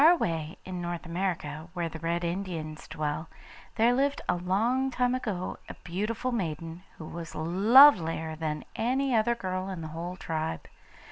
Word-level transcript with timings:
Far 0.01 0.09
away, 0.13 0.57
in 0.65 0.81
North 0.81 1.05
America, 1.05 1.69
where 1.73 1.87
the 1.87 1.99
Red 1.99 2.23
Indians 2.23 2.87
dwell, 2.87 3.29
there 3.75 3.93
lived 3.93 4.19
a 4.27 4.33
long 4.33 4.89
time 4.89 5.13
ago 5.13 5.57
a 5.69 5.75
beautiful 5.83 6.31
maiden, 6.31 6.81
who 6.97 7.05
was 7.05 7.35
lovelier 7.35 8.35
than 8.35 8.65
any 8.75 9.13
other 9.13 9.35
girl 9.35 9.69
in 9.69 9.81
the 9.81 9.89
whole 9.93 10.15
tribe. 10.17 10.67